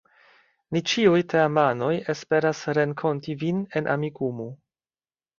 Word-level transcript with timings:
Ni 0.75 0.79
ĉiuj 0.91 1.17
teamanoj 1.33 1.91
esperas 2.13 2.61
renkonti 2.77 3.35
vin 3.43 3.59
en 3.81 3.91
Amikumu. 3.97 4.49